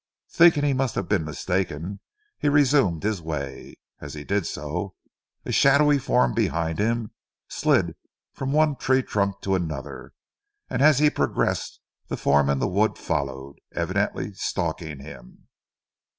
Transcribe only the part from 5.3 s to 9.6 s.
a shadowy form behind him slid from one tree trunk to